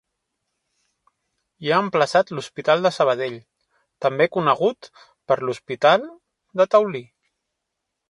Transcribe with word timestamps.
Hi 1.65 1.69
ha 1.73 1.81
emplaçat 1.87 2.33
l'Hospital 2.37 2.81
de 2.87 2.93
Sabadell, 2.97 3.37
també 4.07 4.29
conegut 4.39 4.93
per 5.01 5.41
Hospital 5.55 6.09
del 6.59 6.75
Taulí. 6.77 7.09